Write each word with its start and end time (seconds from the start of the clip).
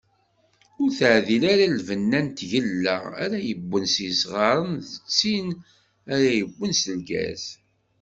Ur 0.81 0.89
d-teɛdil 0.91 1.43
ara 1.53 1.65
lbenna 1.77 2.19
n 2.25 2.27
tgella 2.37 2.95
ara 3.23 3.37
yewwen 3.47 3.85
s 3.93 3.95
yisɣaren 4.03 4.73
d 4.79 4.85
tin 5.17 5.47
ara 6.13 6.29
yewwen 6.37 6.71
s 6.79 6.83
lgaz. 6.99 7.43